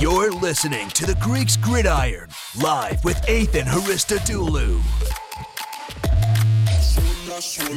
You're 0.00 0.32
listening 0.32 0.88
to 0.90 1.06
the 1.06 1.14
Greeks 1.20 1.56
Gridiron, 1.56 2.28
live 2.60 3.04
with 3.04 3.28
Ethan 3.28 3.64
Haristodoulou. 3.64 4.80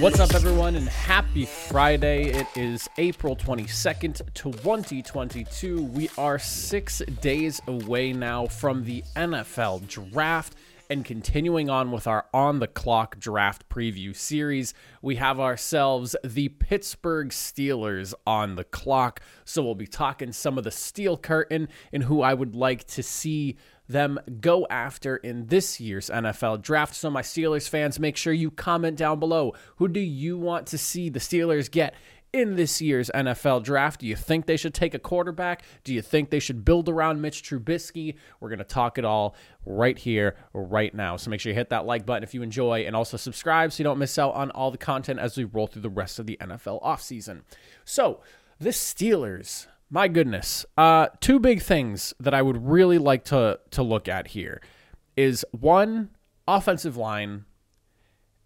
What's 0.01 0.19
up, 0.19 0.33
everyone, 0.33 0.75
and 0.75 0.89
happy 0.89 1.45
Friday. 1.45 2.31
It 2.31 2.47
is 2.55 2.89
April 2.97 3.35
22nd, 3.35 4.21
2022. 4.33 5.83
We 5.83 6.09
are 6.17 6.39
six 6.39 7.03
days 7.21 7.61
away 7.67 8.13
now 8.13 8.47
from 8.47 8.83
the 8.83 9.03
NFL 9.15 9.87
draft. 9.87 10.55
And 10.89 11.03
continuing 11.03 11.69
on 11.69 11.91
with 11.91 12.07
our 12.07 12.27
on 12.33 12.59
the 12.59 12.67
clock 12.67 13.19
draft 13.19 13.67
preview 13.67 14.15
series, 14.15 14.73
we 15.01 15.15
have 15.15 15.37
ourselves 15.37 16.15
the 16.23 16.47
Pittsburgh 16.47 17.29
Steelers 17.29 18.13
on 18.25 18.55
the 18.55 18.63
clock. 18.63 19.19
So 19.43 19.61
we'll 19.61 19.75
be 19.75 19.85
talking 19.85 20.31
some 20.31 20.57
of 20.57 20.63
the 20.63 20.71
steel 20.71 21.17
curtain 21.17 21.67
and 21.91 22.03
who 22.03 22.21
I 22.21 22.33
would 22.33 22.55
like 22.55 22.85
to 22.87 23.03
see 23.03 23.57
them 23.89 24.19
go 24.41 24.67
after 24.69 25.17
in 25.17 25.47
this 25.47 25.79
year's 25.79 26.09
NFL 26.09 26.61
draft. 26.61 26.95
So, 26.95 27.09
my 27.09 27.21
Steelers 27.21 27.69
fans, 27.69 27.99
make 27.99 28.17
sure 28.17 28.33
you 28.33 28.51
comment 28.51 28.97
down 28.97 29.19
below. 29.19 29.53
Who 29.77 29.87
do 29.87 29.99
you 29.99 30.37
want 30.37 30.67
to 30.67 30.77
see 30.77 31.09
the 31.09 31.19
Steelers 31.19 31.71
get 31.71 31.95
in 32.33 32.55
this 32.55 32.81
year's 32.81 33.09
NFL 33.13 33.63
draft. 33.63 34.01
Do 34.01 34.07
you 34.07 34.15
think 34.15 34.45
they 34.45 34.57
should 34.57 34.73
take 34.73 34.93
a 34.93 34.99
quarterback? 34.99 35.63
Do 35.83 35.93
you 35.93 36.01
think 36.01 36.29
they 36.29 36.39
should 36.39 36.65
build 36.65 36.89
around 36.89 37.21
Mitch 37.21 37.43
Trubisky? 37.43 38.15
We're 38.39 38.49
going 38.49 38.59
to 38.59 38.65
talk 38.65 38.97
it 38.97 39.05
all 39.05 39.35
right 39.65 39.97
here, 39.97 40.35
right 40.53 40.93
now. 40.93 41.17
So 41.17 41.29
make 41.29 41.39
sure 41.39 41.51
you 41.51 41.55
hit 41.55 41.69
that 41.69 41.85
like 41.85 42.05
button 42.05 42.23
if 42.23 42.33
you 42.33 42.41
enjoy 42.41 42.81
and 42.81 42.95
also 42.95 43.17
subscribe 43.17 43.71
so 43.71 43.79
you 43.79 43.83
don't 43.85 43.99
miss 43.99 44.17
out 44.17 44.33
on 44.35 44.51
all 44.51 44.71
the 44.71 44.77
content 44.77 45.19
as 45.19 45.37
we 45.37 45.45
roll 45.45 45.67
through 45.67 45.81
the 45.81 45.89
rest 45.89 46.19
of 46.19 46.25
the 46.25 46.37
NFL 46.41 46.83
offseason. 46.83 47.41
So, 47.85 48.21
the 48.59 48.69
Steelers, 48.69 49.67
my 49.89 50.07
goodness, 50.07 50.65
uh, 50.77 51.07
two 51.21 51.39
big 51.39 51.61
things 51.61 52.13
that 52.19 52.33
I 52.33 52.41
would 52.41 52.67
really 52.67 52.97
like 52.97 53.23
to, 53.25 53.59
to 53.71 53.83
look 53.83 54.07
at 54.07 54.27
here 54.27 54.61
is 55.15 55.45
one, 55.51 56.09
offensive 56.47 56.97
line 56.97 57.45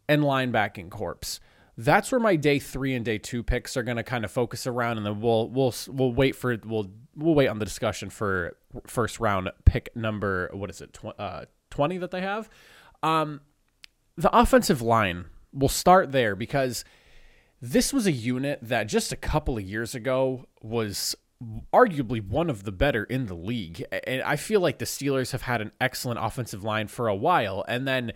and 0.10 0.24
linebacking 0.24 0.90
corpse 0.90 1.40
that's 1.78 2.12
where 2.12 2.20
my 2.20 2.36
day 2.36 2.60
three 2.60 2.94
and 2.94 3.06
day 3.06 3.18
two 3.18 3.44
picks 3.44 3.78
are 3.78 3.84
going 3.84 3.98
to 3.98 4.04
kind 4.04 4.26
of 4.26 4.32
focus 4.32 4.68
around, 4.68 4.98
and 4.98 5.06
then 5.06 5.22
we'll 5.22 5.50
we'll 5.50 5.74
we'll 5.88 6.14
wait 6.14 6.36
for 6.36 6.58
we'll 6.66 6.92
we'll 7.16 7.36
wait 7.36 7.48
on 7.48 7.60
the 7.60 7.66
discussion 7.66 8.10
for 8.10 8.58
first 8.88 9.20
round 9.20 9.50
pick 9.66 9.96
number 9.96 10.50
what 10.54 10.70
is 10.70 10.82
it 10.82 10.94
tw- 10.94 11.20
uh, 11.20 11.46
twenty 11.70 11.98
that 11.98 12.12
they 12.12 12.22
have. 12.22 12.50
Um, 13.04 13.42
the 14.18 14.36
offensive 14.38 14.82
line 14.82 15.26
will 15.54 15.70
start 15.70 16.12
there 16.12 16.36
because 16.36 16.86
this 17.62 17.94
was 17.94 18.08
a 18.08 18.12
unit 18.12 18.60
that 18.62 18.88
just 18.88 19.12
a 19.12 19.16
couple 19.16 19.58
of 19.58 19.64
years 19.64 19.96
ago 19.96 20.46
was 20.62 21.16
arguably 21.74 22.26
one 22.26 22.50
of 22.50 22.64
the 22.64 22.72
better 22.72 23.04
in 23.06 23.26
the 23.26 23.34
league, 23.34 23.84
and 24.06 24.22
I 24.24 24.36
feel 24.36 24.60
like 24.60 24.80
the 24.80 24.86
Steelers 24.86 25.32
have 25.32 25.44
had 25.44 25.62
an 25.62 25.72
excellent 25.82 26.20
offensive 26.22 26.64
line 26.64 26.88
for 26.88 27.08
a 27.08 27.16
while, 27.16 27.66
and 27.68 27.88
then 27.88 28.12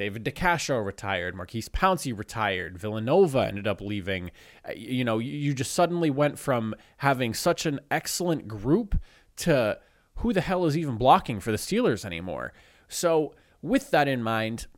David 0.00 0.24
DeCastro 0.24 0.82
retired, 0.82 1.34
Maurkice 1.34 1.68
Pouncey 1.68 2.16
retired, 2.16 2.78
Villanueva 2.78 3.46
ended 3.46 3.68
up 3.68 3.82
leaving. 3.82 4.30
Uh, 4.66 4.72
you 4.74 5.04
know, 5.04 5.18
you 5.18 5.52
just 5.52 5.74
suddenly 5.74 6.08
went 6.08 6.38
from 6.38 6.74
having 6.96 7.34
such 7.34 7.66
an 7.66 7.80
excellent 7.90 8.48
group 8.48 8.98
to 9.36 9.78
who 10.16 10.32
the 10.32 10.40
hell 10.40 10.64
is 10.64 10.74
even 10.74 10.96
blocking 10.96 11.38
for 11.38 11.50
the 11.50 11.58
Steelers 11.58 12.06
anymore? 12.06 12.54
So, 12.88 13.34
with 13.60 13.90
that 13.90 14.08
in 14.08 14.22
mind, 14.22 14.68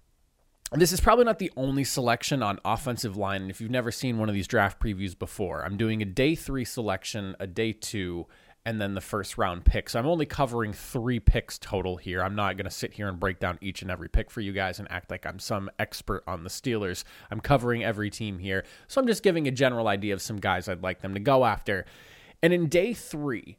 this 0.72 0.90
is 0.90 1.00
probably 1.00 1.24
not 1.24 1.38
the 1.38 1.52
only 1.56 1.84
selection 1.84 2.42
on 2.42 2.58
offensive 2.64 3.16
line. 3.16 3.42
And 3.42 3.50
if 3.50 3.60
you've 3.60 3.70
never 3.70 3.92
seen 3.92 4.18
one 4.18 4.28
of 4.28 4.34
these 4.34 4.48
draft 4.48 4.80
previews 4.80 5.16
before, 5.16 5.64
I'm 5.64 5.76
doing 5.76 6.02
a 6.02 6.04
day 6.04 6.34
three 6.34 6.64
selection, 6.64 7.36
a 7.38 7.46
day 7.46 7.72
two, 7.72 8.26
and 8.64 8.80
then 8.80 8.94
the 8.94 9.00
first 9.00 9.36
round 9.38 9.64
pick. 9.64 9.90
So 9.90 9.98
I'm 9.98 10.06
only 10.06 10.26
covering 10.26 10.72
three 10.72 11.18
picks 11.18 11.58
total 11.58 11.96
here. 11.96 12.22
I'm 12.22 12.36
not 12.36 12.56
going 12.56 12.64
to 12.64 12.70
sit 12.70 12.92
here 12.92 13.08
and 13.08 13.18
break 13.18 13.40
down 13.40 13.58
each 13.60 13.82
and 13.82 13.90
every 13.90 14.08
pick 14.08 14.30
for 14.30 14.40
you 14.40 14.52
guys 14.52 14.78
and 14.78 14.90
act 14.90 15.10
like 15.10 15.26
I'm 15.26 15.38
some 15.38 15.70
expert 15.78 16.22
on 16.26 16.44
the 16.44 16.50
Steelers. 16.50 17.04
I'm 17.30 17.40
covering 17.40 17.82
every 17.82 18.10
team 18.10 18.38
here. 18.38 18.64
So 18.86 19.00
I'm 19.00 19.06
just 19.06 19.22
giving 19.22 19.48
a 19.48 19.50
general 19.50 19.88
idea 19.88 20.14
of 20.14 20.22
some 20.22 20.36
guys 20.36 20.68
I'd 20.68 20.82
like 20.82 21.00
them 21.00 21.14
to 21.14 21.20
go 21.20 21.44
after. 21.44 21.84
And 22.40 22.52
in 22.52 22.68
day 22.68 22.92
three, 22.94 23.58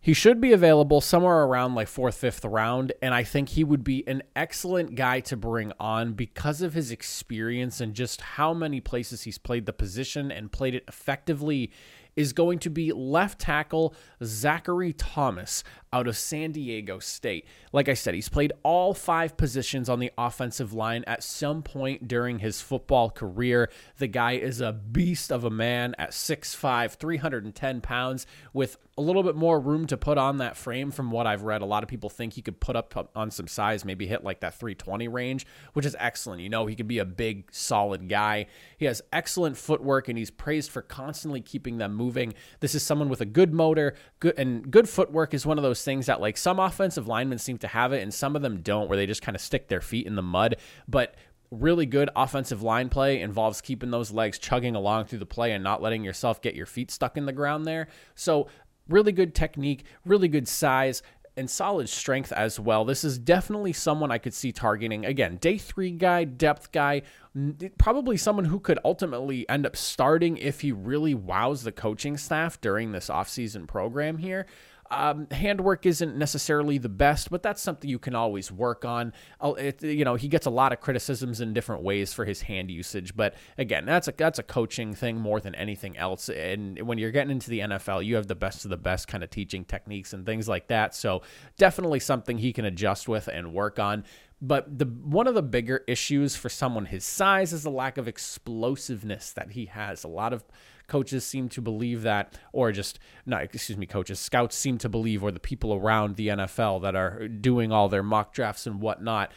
he 0.00 0.14
should 0.14 0.40
be 0.40 0.52
available 0.52 1.00
somewhere 1.00 1.44
around 1.44 1.76
like 1.76 1.86
fourth, 1.86 2.16
fifth 2.16 2.44
round. 2.44 2.92
And 3.00 3.14
I 3.14 3.22
think 3.22 3.50
he 3.50 3.62
would 3.62 3.84
be 3.84 4.06
an 4.08 4.24
excellent 4.34 4.96
guy 4.96 5.20
to 5.20 5.36
bring 5.36 5.72
on 5.78 6.14
because 6.14 6.60
of 6.60 6.74
his 6.74 6.90
experience 6.90 7.80
and 7.80 7.94
just 7.94 8.20
how 8.20 8.52
many 8.52 8.80
places 8.80 9.22
he's 9.22 9.38
played 9.38 9.66
the 9.66 9.72
position 9.72 10.32
and 10.32 10.50
played 10.50 10.74
it 10.74 10.82
effectively 10.88 11.70
is 12.16 12.32
going 12.32 12.58
to 12.60 12.70
be 12.70 12.92
left 12.92 13.38
tackle 13.38 13.94
Zachary 14.22 14.92
Thomas 14.92 15.64
out 15.92 16.06
of 16.06 16.16
San 16.16 16.52
Diego 16.52 16.98
State. 16.98 17.46
Like 17.72 17.88
I 17.88 17.94
said, 17.94 18.14
he's 18.14 18.28
played 18.28 18.52
all 18.62 18.94
five 18.94 19.36
positions 19.36 19.88
on 19.88 20.00
the 20.00 20.10
offensive 20.16 20.72
line 20.72 21.04
at 21.06 21.22
some 21.22 21.62
point 21.62 22.08
during 22.08 22.38
his 22.38 22.60
football 22.60 23.10
career. 23.10 23.70
The 23.98 24.06
guy 24.06 24.32
is 24.32 24.60
a 24.60 24.72
beast 24.72 25.30
of 25.30 25.44
a 25.44 25.50
man 25.50 25.94
at 25.98 26.10
6'5, 26.10 26.92
310 26.92 27.80
pounds, 27.80 28.26
with 28.52 28.78
a 28.98 29.02
little 29.02 29.22
bit 29.22 29.36
more 29.36 29.58
room 29.58 29.86
to 29.86 29.96
put 29.96 30.18
on 30.18 30.38
that 30.38 30.56
frame 30.56 30.90
from 30.90 31.10
what 31.10 31.26
I've 31.26 31.42
read. 31.42 31.62
A 31.62 31.66
lot 31.66 31.82
of 31.82 31.88
people 31.88 32.10
think 32.10 32.34
he 32.34 32.42
could 32.42 32.60
put 32.60 32.76
up 32.76 33.10
on 33.14 33.30
some 33.30 33.48
size, 33.48 33.84
maybe 33.84 34.06
hit 34.06 34.22
like 34.22 34.40
that 34.40 34.54
320 34.54 35.08
range, 35.08 35.46
which 35.72 35.86
is 35.86 35.96
excellent. 35.98 36.42
You 36.42 36.50
know, 36.50 36.66
he 36.66 36.74
could 36.74 36.88
be 36.88 36.98
a 36.98 37.04
big, 37.04 37.48
solid 37.52 38.08
guy. 38.08 38.46
He 38.76 38.84
has 38.84 39.00
excellent 39.12 39.56
footwork 39.56 40.08
and 40.08 40.18
he's 40.18 40.30
praised 40.30 40.70
for 40.70 40.82
constantly 40.82 41.40
keeping 41.40 41.78
them 41.78 41.94
moving. 41.94 42.34
This 42.60 42.74
is 42.74 42.82
someone 42.82 43.08
with 43.08 43.22
a 43.22 43.26
good 43.26 43.54
motor, 43.54 43.94
good 44.20 44.38
and 44.38 44.70
good 44.70 44.88
footwork 44.88 45.32
is 45.32 45.46
one 45.46 45.58
of 45.58 45.62
those 45.62 45.81
things 45.84 46.06
that 46.06 46.20
like 46.20 46.36
some 46.36 46.58
offensive 46.58 47.08
linemen 47.08 47.38
seem 47.38 47.58
to 47.58 47.68
have 47.68 47.92
it 47.92 48.02
and 48.02 48.12
some 48.12 48.36
of 48.36 48.42
them 48.42 48.60
don't, 48.62 48.88
where 48.88 48.96
they 48.96 49.06
just 49.06 49.22
kind 49.22 49.34
of 49.34 49.40
stick 49.40 49.68
their 49.68 49.80
feet 49.80 50.06
in 50.06 50.16
the 50.16 50.22
mud. 50.22 50.56
But 50.88 51.14
really 51.50 51.86
good 51.86 52.08
offensive 52.16 52.62
line 52.62 52.88
play 52.88 53.20
involves 53.20 53.60
keeping 53.60 53.90
those 53.90 54.10
legs 54.10 54.38
chugging 54.38 54.74
along 54.74 55.04
through 55.04 55.18
the 55.18 55.26
play 55.26 55.52
and 55.52 55.62
not 55.62 55.82
letting 55.82 56.02
yourself 56.02 56.40
get 56.40 56.54
your 56.54 56.66
feet 56.66 56.90
stuck 56.90 57.16
in 57.16 57.26
the 57.26 57.32
ground 57.32 57.66
there. 57.66 57.88
So, 58.14 58.48
really 58.88 59.12
good 59.12 59.34
technique, 59.34 59.84
really 60.04 60.28
good 60.28 60.48
size, 60.48 61.02
and 61.36 61.48
solid 61.48 61.88
strength 61.88 62.32
as 62.32 62.60
well. 62.60 62.84
This 62.84 63.04
is 63.04 63.18
definitely 63.18 63.72
someone 63.72 64.10
I 64.10 64.18
could 64.18 64.34
see 64.34 64.52
targeting. 64.52 65.06
Again, 65.06 65.36
day 65.36 65.56
three 65.56 65.90
guy, 65.90 66.24
depth 66.24 66.72
guy, 66.72 67.02
probably 67.78 68.16
someone 68.16 68.44
who 68.46 68.60
could 68.60 68.78
ultimately 68.84 69.48
end 69.48 69.64
up 69.64 69.76
starting 69.76 70.36
if 70.36 70.60
he 70.60 70.72
really 70.72 71.14
wows 71.14 71.62
the 71.62 71.72
coaching 71.72 72.16
staff 72.16 72.60
during 72.60 72.92
this 72.92 73.08
offseason 73.08 73.66
program 73.66 74.18
here. 74.18 74.46
Um, 74.92 75.26
handwork 75.30 75.86
isn't 75.86 76.16
necessarily 76.16 76.76
the 76.76 76.90
best, 76.90 77.30
but 77.30 77.42
that's 77.42 77.62
something 77.62 77.88
you 77.88 77.98
can 77.98 78.14
always 78.14 78.52
work 78.52 78.84
on. 78.84 79.14
It, 79.42 79.82
you 79.82 80.04
know, 80.04 80.16
he 80.16 80.28
gets 80.28 80.44
a 80.44 80.50
lot 80.50 80.72
of 80.72 80.80
criticisms 80.80 81.40
in 81.40 81.54
different 81.54 81.82
ways 81.82 82.12
for 82.12 82.26
his 82.26 82.42
hand 82.42 82.70
usage, 82.70 83.16
but 83.16 83.34
again, 83.56 83.86
that's 83.86 84.08
a 84.08 84.14
that's 84.16 84.38
a 84.38 84.42
coaching 84.42 84.94
thing 84.94 85.16
more 85.16 85.40
than 85.40 85.54
anything 85.54 85.96
else. 85.96 86.28
And 86.28 86.80
when 86.82 86.98
you're 86.98 87.10
getting 87.10 87.30
into 87.30 87.48
the 87.48 87.60
NFL, 87.60 88.04
you 88.04 88.16
have 88.16 88.26
the 88.26 88.34
best 88.34 88.64
of 88.64 88.70
the 88.70 88.76
best 88.76 89.08
kind 89.08 89.24
of 89.24 89.30
teaching 89.30 89.64
techniques 89.64 90.12
and 90.12 90.26
things 90.26 90.46
like 90.48 90.68
that. 90.68 90.94
So 90.94 91.22
definitely 91.56 92.00
something 92.00 92.36
he 92.38 92.52
can 92.52 92.66
adjust 92.66 93.08
with 93.08 93.28
and 93.28 93.54
work 93.54 93.78
on. 93.78 94.04
But 94.44 94.76
the 94.80 94.86
one 94.86 95.28
of 95.28 95.36
the 95.36 95.42
bigger 95.42 95.84
issues 95.86 96.34
for 96.34 96.48
someone 96.48 96.86
his 96.86 97.04
size 97.04 97.52
is 97.52 97.62
the 97.62 97.70
lack 97.70 97.96
of 97.96 98.08
explosiveness 98.08 99.32
that 99.32 99.52
he 99.52 99.66
has. 99.66 100.02
A 100.02 100.08
lot 100.08 100.32
of 100.32 100.44
coaches 100.88 101.24
seem 101.24 101.48
to 101.50 101.62
believe 101.62 102.02
that, 102.02 102.36
or 102.52 102.72
just 102.72 102.98
not, 103.24 103.44
excuse 103.44 103.78
me, 103.78 103.86
coaches, 103.86 104.18
scouts 104.18 104.56
seem 104.56 104.78
to 104.78 104.88
believe, 104.88 105.22
or 105.22 105.30
the 105.30 105.38
people 105.38 105.72
around 105.72 106.16
the 106.16 106.28
NFL 106.28 106.82
that 106.82 106.96
are 106.96 107.28
doing 107.28 107.70
all 107.70 107.88
their 107.88 108.02
mock 108.02 108.34
drafts 108.34 108.66
and 108.66 108.80
whatnot 108.80 109.30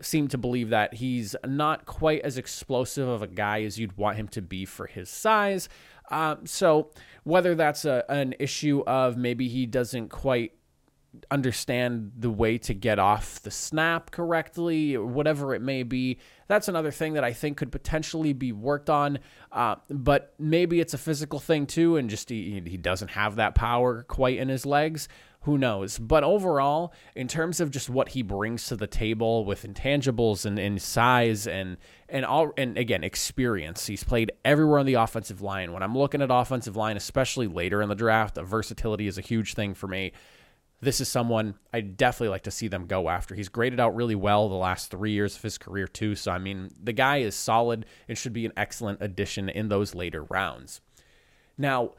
seem 0.00 0.28
to 0.28 0.38
believe 0.38 0.70
that 0.70 0.94
he's 0.94 1.34
not 1.44 1.84
quite 1.84 2.20
as 2.22 2.38
explosive 2.38 3.08
of 3.08 3.22
a 3.22 3.26
guy 3.26 3.62
as 3.62 3.78
you'd 3.78 3.96
want 3.96 4.16
him 4.16 4.28
to 4.28 4.42
be 4.42 4.64
for 4.64 4.86
his 4.86 5.10
size. 5.10 5.68
Um, 6.10 6.46
so 6.46 6.90
whether 7.24 7.54
that's 7.54 7.84
a, 7.84 8.04
an 8.08 8.34
issue 8.38 8.84
of 8.86 9.16
maybe 9.16 9.48
he 9.48 9.66
doesn't 9.66 10.10
quite 10.10 10.52
understand 11.30 12.12
the 12.16 12.30
way 12.30 12.58
to 12.58 12.74
get 12.74 12.98
off 12.98 13.40
the 13.42 13.50
snap 13.50 14.10
correctly, 14.10 14.96
whatever 14.96 15.54
it 15.54 15.62
may 15.62 15.82
be. 15.82 16.18
That's 16.48 16.68
another 16.68 16.90
thing 16.90 17.14
that 17.14 17.24
I 17.24 17.32
think 17.32 17.56
could 17.56 17.72
potentially 17.72 18.32
be 18.32 18.52
worked 18.52 18.90
on. 18.90 19.18
Uh, 19.52 19.76
but 19.88 20.34
maybe 20.38 20.80
it's 20.80 20.94
a 20.94 20.98
physical 20.98 21.38
thing 21.38 21.66
too, 21.66 21.96
and 21.96 22.10
just 22.10 22.28
he, 22.28 22.62
he 22.66 22.76
doesn't 22.76 23.08
have 23.12 23.36
that 23.36 23.54
power 23.54 24.02
quite 24.02 24.38
in 24.38 24.48
his 24.48 24.66
legs. 24.66 25.08
Who 25.42 25.58
knows? 25.58 25.98
But 25.98 26.24
overall, 26.24 26.94
in 27.14 27.28
terms 27.28 27.60
of 27.60 27.70
just 27.70 27.90
what 27.90 28.10
he 28.10 28.22
brings 28.22 28.66
to 28.68 28.76
the 28.76 28.86
table 28.86 29.44
with 29.44 29.62
intangibles 29.62 30.46
and, 30.46 30.58
and 30.58 30.80
size 30.80 31.46
and 31.46 31.76
and 32.08 32.24
all 32.24 32.52
and 32.56 32.78
again 32.78 33.04
experience, 33.04 33.86
he's 33.86 34.04
played 34.04 34.32
everywhere 34.42 34.78
on 34.78 34.86
the 34.86 34.94
offensive 34.94 35.42
line. 35.42 35.72
When 35.72 35.82
I'm 35.82 35.96
looking 35.96 36.22
at 36.22 36.30
offensive 36.30 36.76
line, 36.76 36.96
especially 36.96 37.46
later 37.46 37.82
in 37.82 37.90
the 37.90 37.94
draft, 37.94 38.38
versatility 38.38 39.06
is 39.06 39.18
a 39.18 39.20
huge 39.20 39.52
thing 39.52 39.74
for 39.74 39.86
me 39.86 40.12
this 40.84 41.00
is 41.00 41.08
someone 41.08 41.54
I 41.72 41.80
definitely 41.80 42.28
like 42.28 42.44
to 42.44 42.50
see 42.50 42.68
them 42.68 42.86
go 42.86 43.08
after. 43.08 43.34
He's 43.34 43.48
graded 43.48 43.80
out 43.80 43.96
really 43.96 44.14
well 44.14 44.48
the 44.48 44.54
last 44.54 44.90
three 44.90 45.12
years 45.12 45.36
of 45.36 45.42
his 45.42 45.58
career, 45.58 45.86
too. 45.86 46.14
So, 46.14 46.30
I 46.30 46.38
mean, 46.38 46.70
the 46.82 46.92
guy 46.92 47.18
is 47.18 47.34
solid 47.34 47.86
and 48.08 48.16
should 48.16 48.32
be 48.32 48.46
an 48.46 48.52
excellent 48.56 49.02
addition 49.02 49.48
in 49.48 49.68
those 49.68 49.94
later 49.94 50.24
rounds. 50.24 50.80
Now, 51.56 51.92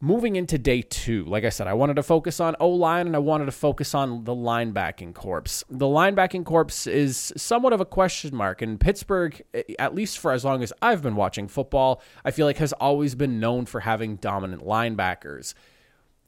moving 0.00 0.36
into 0.36 0.58
day 0.58 0.82
two, 0.82 1.24
like 1.24 1.44
I 1.44 1.48
said, 1.48 1.66
I 1.66 1.74
wanted 1.74 1.96
to 1.96 2.02
focus 2.02 2.40
on 2.40 2.56
O 2.60 2.68
line 2.68 3.06
and 3.06 3.16
I 3.16 3.20
wanted 3.20 3.46
to 3.46 3.52
focus 3.52 3.94
on 3.94 4.24
the 4.24 4.34
linebacking 4.34 5.14
corpse. 5.14 5.64
The 5.70 5.86
linebacking 5.86 6.44
corpse 6.44 6.86
is 6.86 7.32
somewhat 7.36 7.72
of 7.72 7.80
a 7.80 7.86
question 7.86 8.34
mark, 8.34 8.60
and 8.60 8.78
Pittsburgh, 8.78 9.40
eh, 9.54 9.62
at 9.78 9.94
least 9.94 10.18
for 10.18 10.32
as 10.32 10.44
long 10.44 10.62
as 10.62 10.72
I've 10.82 11.02
been 11.02 11.16
watching 11.16 11.48
football, 11.48 12.02
I 12.24 12.30
feel 12.30 12.46
like 12.46 12.58
has 12.58 12.74
always 12.74 13.14
been 13.14 13.40
known 13.40 13.66
for 13.66 13.80
having 13.80 14.16
dominant 14.16 14.62
linebackers. 14.62 15.54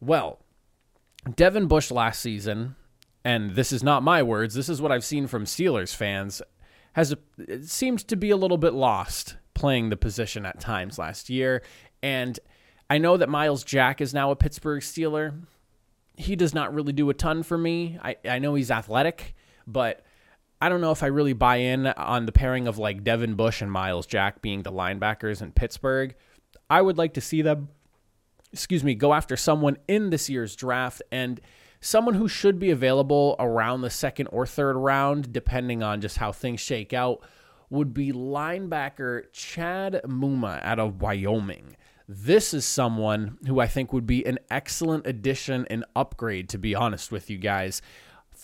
Well, 0.00 0.40
Devin 1.34 1.66
Bush 1.66 1.90
last 1.90 2.20
season, 2.20 2.76
and 3.24 3.50
this 3.50 3.72
is 3.72 3.82
not 3.82 4.02
my 4.02 4.22
words, 4.22 4.54
this 4.54 4.68
is 4.68 4.80
what 4.80 4.92
I've 4.92 5.04
seen 5.04 5.26
from 5.26 5.44
Steelers 5.44 5.94
fans, 5.94 6.40
has 6.92 7.14
seemed 7.62 8.06
to 8.08 8.16
be 8.16 8.30
a 8.30 8.36
little 8.36 8.58
bit 8.58 8.72
lost 8.72 9.36
playing 9.54 9.90
the 9.90 9.96
position 9.96 10.46
at 10.46 10.60
times 10.60 10.98
last 10.98 11.28
year. 11.28 11.62
And 12.02 12.38
I 12.88 12.98
know 12.98 13.16
that 13.16 13.28
Myles 13.28 13.64
Jack 13.64 14.00
is 14.00 14.14
now 14.14 14.30
a 14.30 14.36
Pittsburgh 14.36 14.82
Steeler. 14.82 15.42
He 16.16 16.36
does 16.36 16.54
not 16.54 16.72
really 16.72 16.92
do 16.92 17.10
a 17.10 17.14
ton 17.14 17.42
for 17.42 17.58
me. 17.58 17.98
I, 18.02 18.16
I 18.24 18.38
know 18.38 18.54
he's 18.54 18.70
athletic, 18.70 19.34
but 19.66 20.04
I 20.60 20.68
don't 20.68 20.80
know 20.80 20.92
if 20.92 21.02
I 21.02 21.08
really 21.08 21.32
buy 21.34 21.56
in 21.56 21.86
on 21.86 22.26
the 22.26 22.32
pairing 22.32 22.66
of 22.66 22.78
like 22.78 23.04
Devin 23.04 23.34
Bush 23.34 23.60
and 23.60 23.70
Myles 23.70 24.06
Jack 24.06 24.40
being 24.40 24.62
the 24.62 24.72
linebackers 24.72 25.42
in 25.42 25.52
Pittsburgh. 25.52 26.14
I 26.70 26.80
would 26.80 26.96
like 26.96 27.14
to 27.14 27.20
see 27.20 27.42
them, 27.42 27.68
excuse 28.56 28.82
me, 28.82 28.94
go 28.94 29.12
after 29.12 29.36
someone 29.36 29.76
in 29.86 30.08
this 30.08 30.30
year's 30.30 30.56
draft 30.56 31.02
and 31.12 31.42
someone 31.78 32.14
who 32.14 32.26
should 32.26 32.58
be 32.58 32.70
available 32.70 33.36
around 33.38 33.82
the 33.82 33.90
second 33.90 34.28
or 34.28 34.46
third 34.46 34.76
round, 34.76 35.30
depending 35.30 35.82
on 35.82 36.00
just 36.00 36.16
how 36.16 36.32
things 36.32 36.58
shake 36.58 36.94
out, 36.94 37.20
would 37.68 37.92
be 37.92 38.12
linebacker 38.12 39.24
Chad 39.32 40.00
Muma 40.06 40.64
out 40.64 40.78
of 40.78 41.02
Wyoming. 41.02 41.76
This 42.08 42.54
is 42.54 42.64
someone 42.64 43.36
who 43.46 43.60
I 43.60 43.66
think 43.66 43.92
would 43.92 44.06
be 44.06 44.24
an 44.24 44.38
excellent 44.50 45.06
addition 45.06 45.66
and 45.68 45.84
upgrade, 45.94 46.48
to 46.48 46.58
be 46.58 46.74
honest 46.74 47.12
with 47.12 47.28
you 47.28 47.36
guys, 47.36 47.82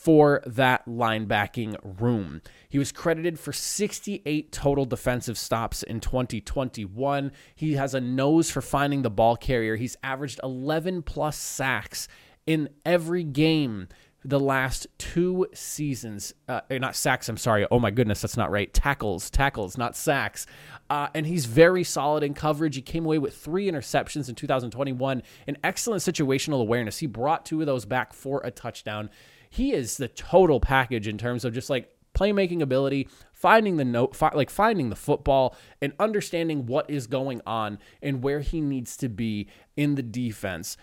for 0.02 0.42
that 0.46 0.84
linebacking 0.86 1.76
room. 2.00 2.42
He 2.68 2.78
was 2.78 2.90
credited 2.90 3.38
for 3.38 3.52
68 3.52 4.50
total 4.50 4.84
defensive 4.84 5.38
stops 5.38 5.82
in 5.82 6.00
2021. 6.00 7.30
He 7.54 7.74
has 7.74 7.94
a 7.94 8.00
nose 8.00 8.50
for 8.50 8.60
finding 8.60 9.02
the 9.02 9.10
ball 9.10 9.36
carrier. 9.36 9.76
He's 9.76 9.96
averaged 10.02 10.40
11 10.42 11.02
plus 11.02 11.36
sacks 11.36 12.08
in 12.46 12.68
every 12.84 13.22
game 13.22 13.88
the 14.24 14.40
last 14.40 14.86
two 14.98 15.46
seasons. 15.52 16.32
Uh, 16.48 16.60
eh, 16.70 16.78
not 16.78 16.96
sacks, 16.96 17.28
I'm 17.28 17.36
sorry. 17.36 17.66
Oh 17.70 17.78
my 17.78 17.90
goodness, 17.90 18.20
that's 18.20 18.36
not 18.36 18.50
right. 18.50 18.72
Tackles, 18.72 19.30
tackles, 19.30 19.76
not 19.76 19.96
sacks. 19.96 20.46
Uh, 20.90 21.08
and 21.14 21.26
he's 21.26 21.46
very 21.46 21.84
solid 21.84 22.22
in 22.22 22.34
coverage. 22.34 22.76
He 22.76 22.82
came 22.82 23.04
away 23.04 23.18
with 23.18 23.36
three 23.36 23.70
interceptions 23.70 24.28
in 24.28 24.34
2021, 24.34 25.22
an 25.46 25.56
excellent 25.64 26.02
situational 26.02 26.60
awareness. 26.60 26.98
He 26.98 27.06
brought 27.06 27.46
two 27.46 27.60
of 27.60 27.66
those 27.66 27.84
back 27.84 28.12
for 28.12 28.40
a 28.44 28.50
touchdown. 28.50 29.10
He 29.52 29.74
is 29.74 29.98
the 29.98 30.08
total 30.08 30.60
package 30.60 31.06
in 31.06 31.18
terms 31.18 31.44
of 31.44 31.52
just 31.52 31.68
like 31.68 31.94
playmaking 32.14 32.62
ability, 32.62 33.06
finding 33.34 33.76
the 33.76 33.84
note, 33.84 34.16
fi- 34.16 34.32
like 34.34 34.48
finding 34.48 34.88
the 34.88 34.96
football, 34.96 35.54
and 35.82 35.92
understanding 36.00 36.64
what 36.64 36.88
is 36.88 37.06
going 37.06 37.42
on 37.46 37.78
and 38.00 38.22
where 38.22 38.40
he 38.40 38.62
needs 38.62 38.96
to 38.96 39.10
be 39.10 39.48
in 39.76 39.94
the 39.94 40.02
defense 40.02 40.78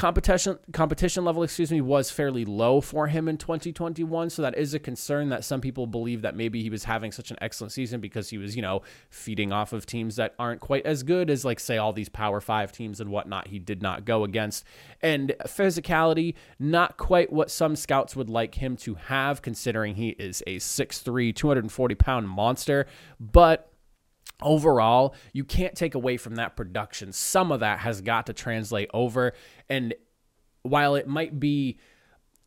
competition 0.00 0.58
competition 0.72 1.26
level 1.26 1.42
excuse 1.42 1.70
me 1.70 1.82
was 1.82 2.10
fairly 2.10 2.46
low 2.46 2.80
for 2.80 3.08
him 3.08 3.28
in 3.28 3.36
2021 3.36 4.30
so 4.30 4.40
that 4.40 4.56
is 4.56 4.72
a 4.72 4.78
concern 4.78 5.28
that 5.28 5.44
some 5.44 5.60
people 5.60 5.86
believe 5.86 6.22
that 6.22 6.34
maybe 6.34 6.62
he 6.62 6.70
was 6.70 6.84
having 6.84 7.12
such 7.12 7.30
an 7.30 7.36
excellent 7.42 7.70
season 7.70 8.00
because 8.00 8.30
he 8.30 8.38
was 8.38 8.56
you 8.56 8.62
know 8.62 8.80
feeding 9.10 9.52
off 9.52 9.74
of 9.74 9.84
teams 9.84 10.16
that 10.16 10.34
aren't 10.38 10.60
quite 10.60 10.86
as 10.86 11.02
good 11.02 11.28
as 11.28 11.44
like 11.44 11.60
say 11.60 11.76
all 11.76 11.92
these 11.92 12.08
power 12.08 12.40
five 12.40 12.72
teams 12.72 13.00
and 13.00 13.10
whatnot 13.10 13.48
he 13.48 13.58
did 13.58 13.82
not 13.82 14.04
go 14.04 14.24
against. 14.24 14.64
And 15.02 15.34
physicality 15.44 16.34
not 16.58 16.96
quite 16.96 17.32
what 17.32 17.50
some 17.50 17.76
scouts 17.76 18.16
would 18.16 18.30
like 18.30 18.56
him 18.56 18.76
to 18.78 18.94
have 18.94 19.42
considering 19.42 19.96
he 19.96 20.10
is 20.10 20.42
a 20.46 20.56
6'3 20.56 21.34
240 21.34 21.94
pound 21.94 22.28
monster. 22.28 22.86
But 23.18 23.69
overall, 24.42 25.14
you 25.32 25.44
can't 25.44 25.74
take 25.74 25.94
away 25.94 26.16
from 26.16 26.36
that 26.36 26.56
production. 26.56 27.12
Some 27.12 27.52
of 27.52 27.60
that 27.60 27.80
has 27.80 28.00
got 28.00 28.26
to 28.26 28.32
translate 28.32 28.90
over. 28.92 29.32
And 29.68 29.94
while 30.62 30.94
it 30.94 31.06
might 31.06 31.40
be 31.40 31.78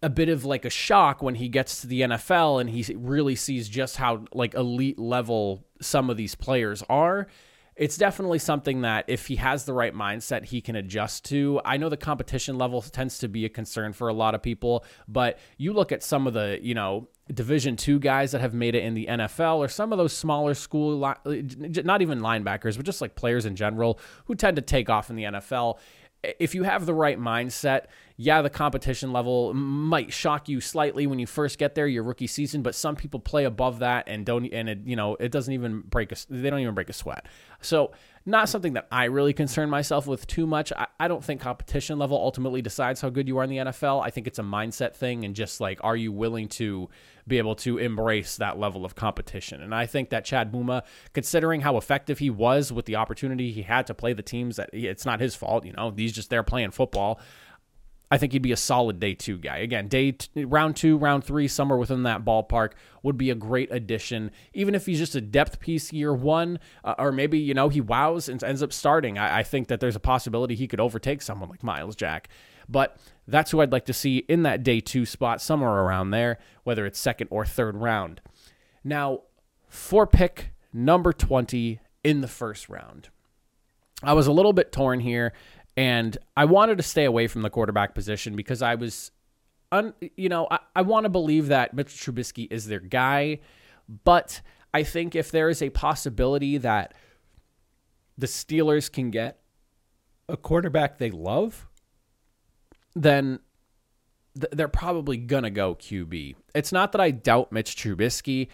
a 0.02 0.10
bit 0.10 0.30
of 0.30 0.44
like 0.44 0.66
a 0.66 0.70
shock 0.70 1.24
when 1.24 1.36
he 1.36 1.48
gets 1.48 1.82
to 1.82 1.88
the 1.88 2.02
NFL 2.02 2.60
and 2.60 2.70
he 2.70 2.94
really 2.94 3.36
sees 3.36 3.70
just 3.70 3.96
how 3.96 4.26
like 4.34 4.54
elite 4.54 5.00
level 5.00 5.66
some 5.82 6.10
of 6.10 6.18
these 6.18 6.36
players 6.36 6.84
are, 6.90 7.28
it's 7.76 7.98
definitely 7.98 8.38
something 8.38 8.82
that 8.82 9.06
if 9.08 9.28
he 9.28 9.38
has 9.38 9.66
the 9.66 9.74
right 9.74 9.96
mindset, 9.96 10.46
he 10.46 10.62
can 10.62 10.76
adjust 10.76 11.26
to. 11.26 11.60
I 11.66 11.78
know 11.78 11.90
the 11.90 11.98
competition 11.98 12.58
level 12.58 12.82
tends 12.82 13.20
to 13.20 13.28
be 13.28 13.46
a 13.46 13.50
concern 13.50 13.94
for 13.94 14.10
a 14.10 14.14
lot 14.14 14.36
of 14.36 14.44
people, 14.44 14.86
but 15.08 15.40
you 15.58 15.74
look 15.74 15.92
at 15.92 16.04
some 16.04 16.28
of 16.28 16.34
the, 16.34 16.60
you 16.62 16.76
know, 16.76 17.08
division 17.34 17.76
two 17.76 18.00
guys 18.00 18.32
that 18.32 18.42
have 18.42 18.54
made 18.54 18.76
it 18.76 18.84
in 18.84 18.94
the 18.94 19.06
NFL 19.06 19.58
or 19.58 19.70
some 19.70 19.94
of 19.94 19.98
those 19.98 20.12
smaller 20.12 20.54
school 20.54 21.00
not 21.00 22.02
even 22.02 22.20
linebackers 22.20 22.76
but 22.76 22.86
just 22.86 23.00
like 23.00 23.16
players 23.16 23.46
in 23.46 23.56
general 23.56 23.98
who 24.26 24.36
tend 24.36 24.58
to 24.58 24.62
take 24.62 24.90
off 24.90 25.10
in 25.10 25.16
the 25.16 25.24
NFL 25.24 25.78
if 26.40 26.56
you 26.56 26.64
have 26.64 26.86
the 26.86 26.94
right 26.94 27.20
mindset, 27.20 27.86
yeah, 28.24 28.42
the 28.42 28.50
competition 28.50 29.12
level 29.12 29.54
might 29.54 30.14
shock 30.14 30.48
you 30.48 30.62
slightly 30.62 31.06
when 31.08 31.20
you 31.20 31.28
first 31.28 31.58
get 31.58 31.76
there, 31.76 31.86
your 31.86 32.04
rookie 32.04 32.28
season, 32.28 32.62
but 32.62 32.74
some 32.74 32.96
people 32.96 33.20
play 33.20 33.44
above 33.44 33.80
that 33.80 34.06
and 34.08 34.26
don't, 34.26 34.46
and 34.54 34.70
it, 34.70 34.80
you 34.86 34.96
know, 34.96 35.16
it 35.20 35.30
doesn't 35.30 35.54
even 35.54 35.82
break 35.82 36.14
a, 36.14 36.16
they 36.30 36.50
don't 36.50 36.62
even 36.62 36.74
break 36.74 36.90
a 36.90 36.94
sweat. 36.94 37.26
So, 37.62 37.92
not 38.26 38.48
something 38.48 38.74
that 38.74 38.88
I 38.90 39.06
really 39.06 39.34
concern 39.34 39.70
myself 39.70 40.08
with 40.08 40.26
too 40.26 40.48
much. 40.48 40.72
I, 40.72 40.88
I 40.98 41.10
don't 41.10 41.22
think 41.22 41.42
competition 41.42 42.00
level 42.00 42.16
ultimately 42.16 42.62
decides 42.62 43.02
how 43.02 43.10
good 43.10 43.28
you 43.28 43.38
are 43.40 43.44
in 43.44 43.50
the 43.50 43.58
NFL. 43.58 44.02
I 44.02 44.12
think 44.12 44.28
it's 44.28 44.40
a 44.40 44.44
mindset 44.44 44.96
thing 44.96 45.26
and 45.26 45.36
just 45.36 45.60
like, 45.60 45.80
are 45.84 45.98
you 45.98 46.14
willing 46.14 46.48
to 46.50 46.90
be 47.28 47.38
able 47.38 47.56
to 47.56 47.78
embrace 47.78 48.38
that 48.38 48.58
level 48.58 48.86
of 48.86 48.96
competition? 48.96 49.62
And 49.62 49.76
I 49.76 49.86
think 49.86 50.12
that 50.12 50.24
Chad 50.24 50.54
Muma, 50.54 50.84
considering 51.12 51.60
how 51.60 51.76
effective 51.76 52.20
he 52.20 52.30
was 52.30 52.72
with 52.72 52.86
the 52.86 52.96
opportunity 52.96 53.52
he 53.52 53.64
had 53.64 53.88
to 53.88 53.94
play 53.94 54.14
the 54.14 54.24
teams 54.24 54.56
that 54.56 54.70
it's 54.72 55.06
not 55.06 55.20
his 55.20 55.36
fault, 55.36 55.66
you 55.66 55.74
know, 55.74 55.94
he's 55.94 56.14
just 56.14 56.30
there 56.30 56.44
playing 56.44 56.72
football. 56.72 57.20
I 58.14 58.18
think 58.20 58.32
he'd 58.32 58.44
be 58.44 58.52
a 58.52 58.58
solid 58.58 59.00
day 59.00 59.16
two 59.16 59.40
guy. 59.40 59.58
Again, 59.58 59.88
day 59.88 60.12
t- 60.12 60.46
round 60.46 60.76
two, 60.76 61.00
round 61.00 61.24
three, 61.24 61.48
somewhere 61.48 61.80
within 61.80 62.04
that 62.04 62.24
ballpark 62.24 62.74
would 63.02 63.18
be 63.18 63.32
a 63.32 63.36
great 63.36 63.72
addition. 63.72 64.30
Even 64.54 64.76
if 64.76 64.86
he's 64.86 65.00
just 65.00 65.16
a 65.16 65.22
depth 65.22 65.60
piece 65.60 65.92
year 65.92 66.14
one, 66.14 66.60
uh, 66.84 66.94
or 67.00 67.12
maybe 67.12 67.40
you 67.40 67.56
know 67.56 67.70
he 67.70 67.82
wows 67.82 68.30
and 68.30 68.44
ends 68.44 68.62
up 68.62 68.72
starting. 68.72 69.18
I, 69.18 69.40
I 69.40 69.44
think 69.44 69.68
that 69.70 69.80
there's 69.80 69.96
a 69.96 70.00
possibility 70.00 70.54
he 70.54 70.68
could 70.68 70.80
overtake 70.80 71.24
someone 71.24 71.50
like 71.50 71.64
Myles 71.64 71.96
Jack. 71.96 72.30
But 72.70 72.98
that's 73.28 73.50
who 73.50 73.62
I'd 73.62 73.72
like 73.72 73.86
to 73.86 73.94
see 73.94 74.20
in 74.28 74.44
that 74.44 74.62
day 74.62 74.80
two 74.80 75.08
spot, 75.08 75.42
somewhere 75.42 75.72
around 75.72 76.12
there, 76.12 76.38
whether 76.64 76.86
it's 76.86 77.00
second 77.00 77.30
or 77.32 77.48
third 77.48 77.76
round. 77.76 78.22
Now, 78.84 79.22
for 79.70 80.06
pick 80.06 80.52
number 80.72 81.14
20 81.14 81.80
in 82.04 82.22
the 82.22 82.28
first 82.28 82.70
round. 82.70 83.10
I 84.04 84.14
was 84.14 84.28
a 84.28 84.32
little 84.32 84.54
bit 84.54 84.72
torn 84.72 85.00
here 85.00 85.34
and 85.76 86.18
I 86.38 86.46
wanted 86.46 86.78
to 86.78 86.84
stay 86.84 87.06
away 87.06 87.28
from 87.28 87.42
the 87.42 87.50
quarterback 87.50 87.96
position 87.96 88.36
because 88.36 88.62
I 88.62 88.76
was, 88.76 89.12
un, 89.72 89.94
you 90.16 90.30
know, 90.30 90.48
I, 90.52 90.60
I 90.76 90.82
want 90.84 91.06
to 91.06 91.10
believe 91.10 91.48
that 91.48 91.74
Mitchell 91.74 92.14
Trubisky 92.14 92.52
is 92.52 92.68
their 92.68 92.80
guy. 92.80 93.40
But 94.04 94.42
I 94.74 94.84
think 94.84 95.16
if 95.16 95.32
there 95.32 95.50
is 95.50 95.62
a 95.62 95.72
possibility 95.72 96.58
that 96.60 96.94
the 98.18 98.28
Steelers 98.28 98.92
can 98.92 99.10
get 99.10 99.40
a 100.30 100.38
quarterback 100.38 101.00
they 101.00 101.10
love, 101.10 101.68
then 102.96 103.40
th- 104.40 104.52
they're 104.52 104.68
probably 104.68 105.18
going 105.18 105.44
to 105.44 105.50
go 105.50 105.74
QB. 105.74 106.36
It's 106.54 106.72
not 106.72 106.92
that 106.92 107.02
I 107.02 107.10
doubt 107.10 107.52
Mitch 107.52 107.76
Trubisky. 107.76 108.48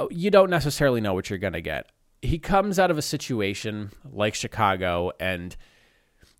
Oh, 0.00 0.08
you 0.10 0.30
don't 0.30 0.50
necessarily 0.50 1.00
know 1.00 1.14
what 1.14 1.30
you're 1.30 1.38
going 1.38 1.52
to 1.52 1.60
get. 1.60 1.86
He 2.20 2.40
comes 2.40 2.80
out 2.80 2.90
of 2.90 2.98
a 2.98 3.02
situation 3.02 3.92
like 4.10 4.34
Chicago 4.34 5.12
and– 5.20 5.56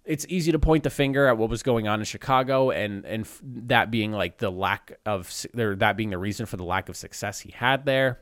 it's 0.08 0.24
easy 0.30 0.50
to 0.52 0.58
point 0.58 0.84
the 0.84 0.90
finger 0.90 1.26
at 1.26 1.36
what 1.36 1.50
was 1.50 1.62
going 1.62 1.86
on 1.86 2.00
in 2.00 2.04
Chicago 2.06 2.70
and 2.70 3.04
and 3.04 3.28
that 3.42 3.90
being 3.90 4.10
like 4.10 4.38
the 4.38 4.50
lack 4.50 4.98
of 5.04 5.30
there 5.52 5.76
that 5.76 5.98
being 5.98 6.10
the 6.10 6.18
reason 6.18 6.46
for 6.46 6.56
the 6.56 6.64
lack 6.64 6.88
of 6.88 6.96
success 6.96 7.40
he 7.40 7.50
had 7.50 7.84
there. 7.84 8.20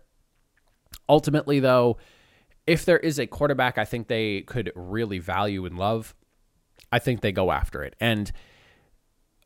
Ultimately 1.09 1.61
though, 1.61 1.97
if 2.67 2.85
there 2.85 2.99
is 2.99 3.21
a 3.21 3.27
quarterback 3.29 3.79
I 3.79 3.85
think 3.85 4.09
they 4.09 4.43
could 4.43 4.73
really 4.75 5.21
value 5.21 5.65
and 5.65 5.79
love, 5.79 6.17
I 6.91 6.99
think 6.99 7.21
they 7.21 7.31
go 7.31 7.53
after 7.53 7.85
it. 7.85 7.95
And 8.01 8.33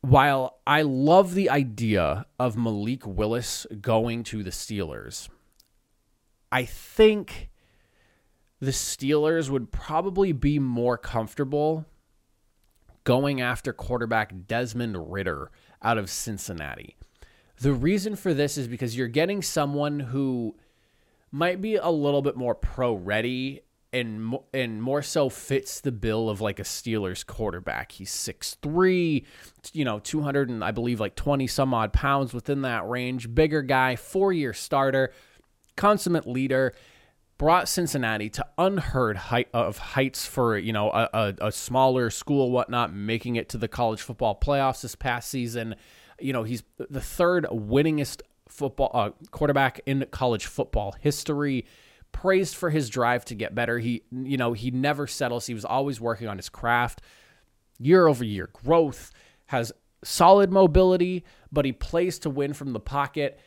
while 0.01 0.61
I 0.67 0.81
love 0.81 1.35
the 1.35 1.51
idea 1.51 2.25
of 2.39 2.57
Malik 2.57 3.07
Willis 3.07 3.67
going 3.83 4.25
to 4.25 4.43
the 4.43 4.51
Steelers, 4.51 5.29
I 6.51 6.65
think 6.65 7.51
the 8.61 8.71
Steelers 8.71 9.51
would 9.51 9.71
probably 9.71 10.33
be 10.33 10.59
more 10.59 10.97
comfortable 10.97 11.85
going 13.05 13.41
after 13.41 13.73
quarterback 13.73 14.33
Desmond 14.47 15.13
Ridder 15.13 15.51
out 15.83 15.99
of 15.99 16.11
Cincinnati. 16.11 16.97
The 17.61 17.73
reason 17.73 18.17
for 18.17 18.33
this 18.33 18.57
is 18.57 18.69
because 18.69 18.97
you're 18.97 19.09
getting 19.09 19.43
someone 19.43 20.01
who 20.01 20.57
might 21.31 21.61
be 21.61 21.77
a 21.77 21.91
little 21.91 22.23
bit 22.23 22.37
more 22.37 22.55
pro 22.55 22.95
ready 22.95 23.63
and 23.93 24.37
and 24.55 24.83
more 24.83 25.03
so 25.03 25.29
fits 25.29 25.81
the 25.81 25.93
bill 25.93 26.31
of 26.31 26.41
like 26.41 26.59
a 26.59 26.65
Steelers 26.65 27.27
quarterback. 27.27 27.93
He's 27.93 28.13
6'3, 28.13 29.25
you 29.73 29.85
know, 29.85 29.99
200 29.99 30.49
and 30.49 30.65
I 30.65 30.71
believe 30.71 31.01
like 31.01 31.17
20 31.17 31.47
some 31.47 31.75
odd 31.75 31.93
pounds 31.93 32.33
within 32.33 32.63
that 32.63 32.89
range. 32.89 33.35
Bigger 33.35 33.63
guy, 33.63 33.97
four-year 33.97 34.53
starter, 34.53 35.13
consummate 35.77 36.27
leader. 36.27 36.75
Brought 37.41 37.71
Cincinnati 37.71 38.29
to 38.29 38.47
unheard 38.59 39.17
height 39.17 39.49
of 39.55 39.79
heights 39.79 40.27
for 40.27 40.59
you 40.59 40.75
know 40.75 40.91
a, 40.91 41.09
a, 41.15 41.47
a 41.47 41.53
smaller 41.53 42.11
school, 42.11 42.51
whatnot, 42.51 42.93
making 42.93 43.37
it 43.37 43.49
to 43.49 43.57
the 43.57 43.67
college 43.67 44.03
football 44.03 44.39
playoffs 44.39 44.83
this 44.83 44.95
past 44.95 45.31
season. 45.31 45.75
You 46.21 46.35
know 46.35 46.43
he's 46.43 46.63
the 46.77 47.01
third 47.01 47.47
winningest 47.51 48.21
football 48.47 48.91
uh, 48.93 49.11
quarterback 49.31 49.81
in 49.87 50.05
college 50.11 50.45
football 50.45 50.95
history 51.01 51.65
praised 52.13 52.57
for 52.57 52.69
his 52.69 52.91
drive 52.91 53.25
to 53.25 53.35
get 53.35 53.55
better. 53.55 53.79
He, 53.79 54.03
you 54.13 54.37
know, 54.37 54.53
he 54.53 54.71
never 54.71 55.07
settles. 55.07 55.47
He 55.47 55.55
was 55.55 55.65
always 55.65 55.99
working 55.99 56.29
on 56.29 56.37
his 56.37 56.51
craft. 56.51 57.01
Year 57.79 58.07
over 58.07 58.23
year 58.23 58.51
growth, 58.53 59.13
has 59.47 59.73
solid 60.05 60.53
mobility, 60.53 61.25
but 61.51 61.65
he 61.65 61.73
plays 61.73 62.19
to 62.19 62.29
win 62.29 62.53
from 62.53 62.75
the 62.75 62.81
pocket. 62.81 63.41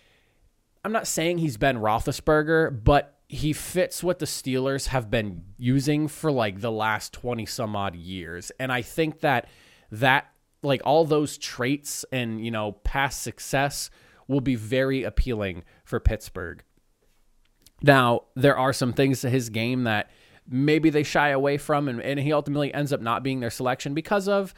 I'm 0.84 0.92
not 0.92 1.06
saying 1.06 1.38
he's 1.38 1.58
Ben 1.58 1.78
Roethlisberger, 1.78 2.84
but 2.84 3.20
he 3.34 3.52
fits 3.52 4.04
what 4.04 4.20
the 4.20 4.28
Steelers 4.28 4.88
have 4.88 5.10
been 5.10 5.44
using 5.58 6.08
for 6.08 6.32
like 6.32 6.62
the 6.62 6.72
last 6.72 7.14
20 7.14 7.48
some 7.48 7.76
odd 7.76 7.96
years. 7.96 8.52
And 8.60 8.72
I 8.72 8.84
think 8.84 9.22
that 9.22 9.48
that 9.92 10.28
like 10.62 10.82
all 10.86 11.04
those 11.04 11.40
traits 11.40 12.06
and, 12.12 12.46
you 12.46 12.52
know, 12.52 12.74
past 12.84 13.24
success 13.24 13.90
will 14.28 14.40
be 14.40 14.54
very 14.54 15.02
appealing 15.02 15.64
for 15.84 16.00
Pittsburgh. 16.00 16.64
Now, 17.82 18.26
there 18.36 18.56
are 18.56 18.72
some 18.72 18.94
things 18.94 19.22
to 19.22 19.32
his 19.32 19.50
game 19.50 19.86
that 19.86 20.12
maybe 20.48 20.92
they 20.92 21.04
shy 21.04 21.30
away 21.30 21.58
from, 21.58 21.88
and, 21.90 22.02
and 22.02 22.20
he 22.20 22.32
ultimately 22.32 22.72
ends 22.72 22.94
up 22.94 23.02
not 23.02 23.24
being 23.24 23.40
their 23.40 23.50
selection 23.50 23.96
because 23.96 24.28
of 24.28 24.54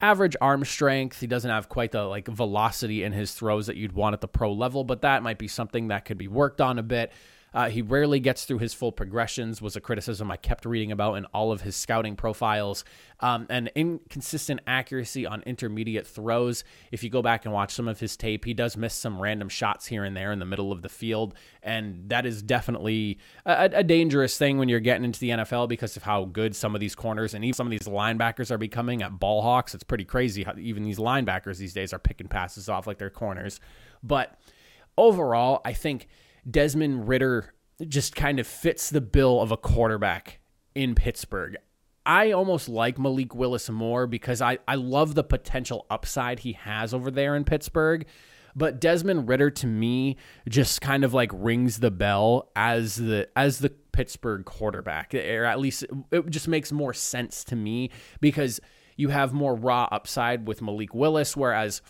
average 0.00 0.36
arm 0.40 0.64
strength. 0.64 1.18
He 1.18 1.26
doesn't 1.26 1.50
have 1.50 1.68
quite 1.68 1.90
the 1.90 2.04
like 2.04 2.28
velocity 2.28 3.02
in 3.02 3.12
his 3.12 3.34
throws 3.34 3.66
that 3.66 3.76
you'd 3.76 3.92
want 3.92 4.14
at 4.14 4.20
the 4.20 4.28
pro 4.28 4.52
level, 4.52 4.84
but 4.84 5.02
that 5.02 5.24
might 5.24 5.38
be 5.38 5.48
something 5.48 5.88
that 5.88 6.04
could 6.04 6.16
be 6.16 6.28
worked 6.28 6.60
on 6.60 6.78
a 6.78 6.82
bit. 6.84 7.12
Uh, 7.52 7.68
he 7.68 7.82
rarely 7.82 8.20
gets 8.20 8.44
through 8.44 8.58
his 8.58 8.74
full 8.74 8.92
progressions, 8.92 9.60
was 9.60 9.76
a 9.76 9.80
criticism 9.80 10.30
I 10.30 10.36
kept 10.36 10.64
reading 10.64 10.92
about 10.92 11.14
in 11.14 11.24
all 11.26 11.52
of 11.52 11.62
his 11.62 11.76
scouting 11.76 12.16
profiles. 12.16 12.84
Um, 13.20 13.46
and 13.50 13.70
inconsistent 13.74 14.60
accuracy 14.66 15.26
on 15.26 15.42
intermediate 15.42 16.06
throws. 16.06 16.64
If 16.90 17.04
you 17.04 17.10
go 17.10 17.20
back 17.20 17.44
and 17.44 17.52
watch 17.52 17.72
some 17.72 17.86
of 17.86 18.00
his 18.00 18.16
tape, 18.16 18.44
he 18.44 18.54
does 18.54 18.76
miss 18.76 18.94
some 18.94 19.20
random 19.20 19.48
shots 19.48 19.86
here 19.86 20.04
and 20.04 20.16
there 20.16 20.32
in 20.32 20.38
the 20.38 20.46
middle 20.46 20.72
of 20.72 20.80
the 20.80 20.88
field. 20.88 21.34
And 21.62 22.08
that 22.08 22.24
is 22.24 22.42
definitely 22.42 23.18
a, 23.44 23.70
a 23.74 23.84
dangerous 23.84 24.38
thing 24.38 24.58
when 24.58 24.68
you're 24.68 24.80
getting 24.80 25.04
into 25.04 25.20
the 25.20 25.30
NFL 25.30 25.68
because 25.68 25.96
of 25.96 26.02
how 26.02 26.24
good 26.24 26.56
some 26.56 26.74
of 26.74 26.80
these 26.80 26.94
corners 26.94 27.34
and 27.34 27.44
even 27.44 27.54
some 27.54 27.66
of 27.66 27.70
these 27.72 27.88
linebackers 27.88 28.50
are 28.50 28.58
becoming 28.58 29.02
at 29.02 29.18
ball 29.18 29.42
hawks. 29.42 29.74
It's 29.74 29.84
pretty 29.84 30.04
crazy 30.04 30.44
how 30.44 30.54
even 30.56 30.84
these 30.84 30.98
linebackers 30.98 31.58
these 31.58 31.74
days 31.74 31.92
are 31.92 31.98
picking 31.98 32.28
passes 32.28 32.68
off 32.68 32.86
like 32.86 32.98
they're 32.98 33.10
corners. 33.10 33.60
But 34.02 34.38
overall, 34.96 35.60
I 35.64 35.72
think 35.72 36.08
Desmond 36.48 37.08
Ridder 37.08 37.54
just 37.86 38.14
kind 38.14 38.38
of 38.38 38.46
fits 38.46 38.90
the 38.90 39.00
bill 39.00 39.40
of 39.40 39.50
a 39.50 39.56
quarterback 39.56 40.40
in 40.74 40.94
Pittsburgh. 40.94 41.56
I 42.06 42.32
almost 42.32 42.68
like 42.68 42.98
Malik 42.98 43.34
Willis 43.34 43.68
more 43.70 44.06
because 44.06 44.40
I, 44.40 44.58
I 44.66 44.74
love 44.76 45.14
the 45.14 45.24
potential 45.24 45.86
upside 45.90 46.40
he 46.40 46.54
has 46.54 46.94
over 46.94 47.10
there 47.10 47.36
in 47.36 47.44
Pittsburgh. 47.44 48.06
But 48.56 48.80
Desmond 48.80 49.28
Ridder 49.28 49.50
to 49.50 49.66
me 49.66 50.16
just 50.48 50.80
kind 50.80 51.04
of 51.04 51.14
like 51.14 51.30
rings 51.32 51.78
the 51.78 51.90
bell 51.90 52.50
as 52.56 52.96
the 52.96 53.28
as 53.36 53.58
the 53.58 53.70
Pittsburgh 53.70 54.44
quarterback, 54.44 55.14
or 55.14 55.44
at 55.44 55.60
least 55.60 55.84
it 56.10 56.28
just 56.30 56.48
makes 56.48 56.72
more 56.72 56.92
sense 56.92 57.44
to 57.44 57.56
me 57.56 57.90
because 58.20 58.60
you 58.96 59.08
have 59.08 59.32
more 59.32 59.54
raw 59.54 59.88
upside 59.92 60.48
with 60.48 60.62
Malik 60.62 60.94
Willis, 60.94 61.36
whereas 61.36 61.80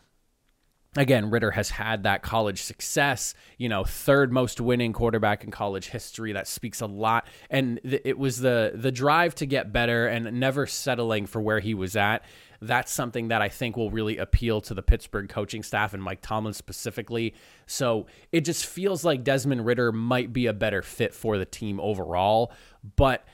again, 0.97 1.30
Ridder 1.30 1.52
has 1.52 1.70
had 1.70 2.02
that 2.02 2.23
college 2.23 2.62
success, 2.62 3.35
you 3.59 3.68
know, 3.68 3.85
third 3.85 4.32
most 4.32 4.61
winning 4.61 4.92
quarterback 4.92 5.44
in 5.44 5.50
college 5.50 5.88
history. 5.88 6.32
That 6.32 6.49
speaks 6.49 6.80
a 6.80 6.87
lot. 6.87 7.26
And 7.49 7.80
th- 7.82 8.02
it 8.04 8.18
was 8.18 8.40
the 8.40 8.73
the 8.75 8.92
drive 8.92 9.35
to 9.37 9.47
get 9.47 9.73
better 9.73 10.06
and 10.06 10.40
never 10.40 10.66
settling 10.66 11.26
for 11.26 11.40
where 11.40 11.61
he 11.61 11.75
was 11.75 11.97
at. 11.97 12.25
That's 12.62 12.92
something 12.92 13.28
that 13.28 13.40
I 13.40 13.49
think 13.49 13.76
will 13.76 13.90
really 13.90 14.18
appeal 14.18 14.61
to 14.62 14.75
the 14.75 14.82
Pittsburgh 14.82 15.28
coaching 15.28 15.62
staff 15.62 15.94
and 15.94 16.02
Mike 16.02 16.20
Tomlin 16.20 16.52
specifically. 16.52 17.35
So 17.66 18.06
it 18.32 18.44
just 18.44 18.66
feels 18.66 19.02
like 19.02 19.25
Desmond 19.25 19.64
Ridder 19.64 19.92
might 19.92 20.32
be 20.32 20.47
a 20.47 20.52
better 20.52 20.82
fit 20.82 21.14
for 21.14 21.38
the 21.38 21.47
team 21.47 21.80
overall. 21.80 22.52
But 22.97 23.25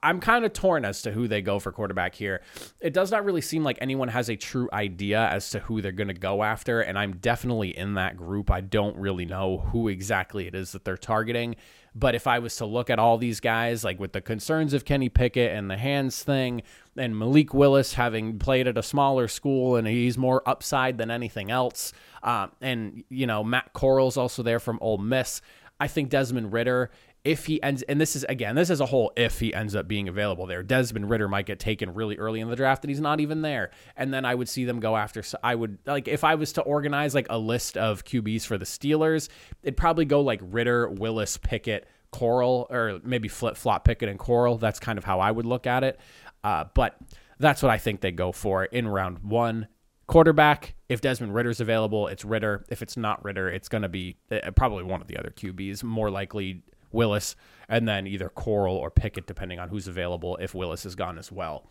I'm 0.00 0.20
kind 0.20 0.44
of 0.44 0.52
torn 0.52 0.84
as 0.84 1.02
to 1.02 1.10
who 1.10 1.26
they 1.26 1.42
go 1.42 1.58
for 1.58 1.72
quarterback 1.72 2.14
here. 2.14 2.42
It 2.80 2.92
does 2.92 3.10
not 3.10 3.24
really 3.24 3.40
seem 3.40 3.64
like 3.64 3.78
anyone 3.80 4.06
has 4.08 4.28
a 4.28 4.36
true 4.36 4.68
idea 4.72 5.26
as 5.26 5.50
to 5.50 5.58
who 5.58 5.82
they're 5.82 5.90
going 5.90 6.06
to 6.06 6.14
go 6.14 6.44
after, 6.44 6.80
and 6.80 6.96
I'm 6.96 7.16
definitely 7.16 7.76
in 7.76 7.94
that 7.94 8.16
group. 8.16 8.48
I 8.48 8.60
don't 8.60 8.96
really 8.96 9.24
know 9.24 9.58
who 9.72 9.88
exactly 9.88 10.46
it 10.46 10.54
is 10.54 10.70
that 10.70 10.84
they're 10.84 10.96
targeting. 10.96 11.56
But 11.96 12.14
if 12.14 12.28
I 12.28 12.38
was 12.38 12.54
to 12.56 12.64
look 12.64 12.90
at 12.90 13.00
all 13.00 13.18
these 13.18 13.40
guys, 13.40 13.82
like 13.82 13.98
with 13.98 14.12
the 14.12 14.20
concerns 14.20 14.72
of 14.72 14.84
Kenny 14.84 15.08
Pickett 15.08 15.50
and 15.50 15.68
the 15.68 15.76
hands 15.76 16.22
thing, 16.22 16.62
and 16.96 17.18
Malik 17.18 17.52
Willis 17.52 17.94
having 17.94 18.38
played 18.38 18.68
at 18.68 18.78
a 18.78 18.84
smaller 18.84 19.26
school 19.26 19.74
and 19.74 19.88
he's 19.88 20.16
more 20.16 20.48
upside 20.48 20.96
than 20.96 21.10
anything 21.10 21.50
else, 21.50 21.92
uh, 22.22 22.46
and 22.60 23.02
you 23.08 23.26
know 23.26 23.42
Matt 23.42 23.72
Corral's 23.72 24.16
also 24.16 24.44
there 24.44 24.60
from 24.60 24.78
Ole 24.80 24.98
Miss. 24.98 25.42
I 25.80 25.88
think 25.88 26.10
Desmond 26.10 26.52
Ridder 26.52 26.90
if 27.24 27.46
he 27.46 27.62
ends, 27.62 27.82
and 27.82 28.00
this 28.00 28.16
is 28.16 28.24
again, 28.24 28.56
this 28.56 28.68
is 28.68 28.80
a 28.80 28.86
whole 28.86 29.12
if 29.16 29.38
he 29.38 29.54
ends 29.54 29.76
up 29.76 29.86
being 29.86 30.08
available 30.08 30.46
there. 30.46 30.62
Desmond 30.62 31.08
Ridder 31.08 31.28
might 31.28 31.46
get 31.46 31.60
taken 31.60 31.94
really 31.94 32.16
early 32.16 32.40
in 32.40 32.48
the 32.48 32.56
draft, 32.56 32.84
and 32.84 32.90
he's 32.90 33.00
not 33.00 33.20
even 33.20 33.42
there. 33.42 33.70
And 33.96 34.12
then 34.12 34.24
I 34.24 34.34
would 34.34 34.48
see 34.48 34.64
them 34.64 34.80
go 34.80 34.96
after. 34.96 35.22
I 35.42 35.54
would 35.54 35.78
like 35.86 36.08
if 36.08 36.24
I 36.24 36.34
was 36.34 36.52
to 36.54 36.62
organize 36.62 37.14
like 37.14 37.28
a 37.30 37.38
list 37.38 37.76
of 37.76 38.04
QBs 38.04 38.44
for 38.44 38.58
the 38.58 38.64
Steelers, 38.64 39.28
it'd 39.62 39.76
probably 39.76 40.04
go 40.04 40.20
like 40.20 40.40
Ridder, 40.42 40.88
Willis, 40.90 41.36
Pickett, 41.36 41.86
Corral, 42.10 42.66
or 42.70 43.00
maybe 43.04 43.28
flip 43.28 43.56
flop 43.56 43.84
Pickett 43.84 44.08
and 44.08 44.18
Corral. 44.18 44.58
That's 44.58 44.80
kind 44.80 44.98
of 44.98 45.04
how 45.04 45.20
I 45.20 45.30
would 45.30 45.46
look 45.46 45.66
at 45.66 45.84
it. 45.84 46.00
Uh, 46.42 46.64
but 46.74 46.96
that's 47.38 47.62
what 47.62 47.70
I 47.70 47.78
think 47.78 48.00
they 48.00 48.10
go 48.10 48.32
for 48.32 48.64
in 48.64 48.88
round 48.88 49.20
one. 49.20 49.68
Quarterback, 50.08 50.74
if 50.88 51.00
Desmond 51.00 51.34
Ridder's 51.34 51.60
available, 51.60 52.08
it's 52.08 52.24
Ridder. 52.24 52.64
If 52.68 52.82
it's 52.82 52.96
not 52.96 53.24
Ridder, 53.24 53.48
it's 53.48 53.68
going 53.68 53.82
to 53.82 53.88
be 53.88 54.16
uh, 54.30 54.50
probably 54.50 54.82
one 54.82 55.00
of 55.00 55.06
the 55.06 55.16
other 55.16 55.30
QBs. 55.30 55.84
More 55.84 56.10
likely 56.10 56.64
Willis, 56.92 57.36
and 57.68 57.88
then 57.88 58.06
either 58.06 58.28
Corral 58.28 58.76
or 58.76 58.90
Pickett, 58.90 59.26
depending 59.26 59.58
on 59.58 59.68
who's 59.68 59.88
available 59.88 60.36
if 60.36 60.54
Willis 60.54 60.84
is 60.84 60.94
gone 60.94 61.18
as 61.18 61.32
well. 61.32 61.66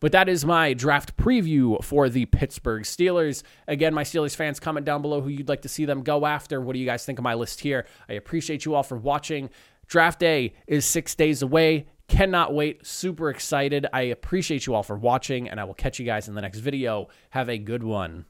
But 0.00 0.12
that 0.12 0.28
is 0.28 0.44
my 0.44 0.74
draft 0.74 1.16
preview 1.16 1.82
for 1.82 2.08
the 2.08 2.26
Pittsburgh 2.26 2.82
Steelers. 2.82 3.42
Again, 3.66 3.94
my 3.94 4.04
Steelers 4.04 4.36
fans, 4.36 4.60
comment 4.60 4.84
down 4.84 5.00
below 5.02 5.20
who 5.22 5.28
you'd 5.30 5.48
like 5.48 5.62
to 5.62 5.68
see 5.68 5.84
them 5.84 6.02
go 6.02 6.26
after. 6.26 6.60
What 6.60 6.74
do 6.74 6.78
you 6.78 6.86
guys 6.86 7.04
think 7.06 7.18
of 7.18 7.22
my 7.22 7.34
list 7.34 7.60
here? 7.60 7.86
I 8.08 8.14
appreciate 8.14 8.64
you 8.64 8.74
all 8.74 8.82
for 8.82 8.98
watching. 8.98 9.48
Draft 9.86 10.20
day 10.20 10.54
is 10.66 10.84
six 10.84 11.14
days 11.14 11.42
away. 11.42 11.86
Cannot 12.08 12.54
wait. 12.54 12.86
Super 12.86 13.30
excited. 13.30 13.86
I 13.92 14.02
appreciate 14.02 14.66
you 14.66 14.74
all 14.74 14.82
for 14.82 14.96
watching, 14.96 15.48
and 15.48 15.58
I 15.58 15.64
will 15.64 15.74
catch 15.74 15.98
you 15.98 16.04
guys 16.04 16.28
in 16.28 16.34
the 16.34 16.42
next 16.42 16.58
video. 16.58 17.08
Have 17.30 17.48
a 17.48 17.58
good 17.58 17.82
one. 17.82 18.26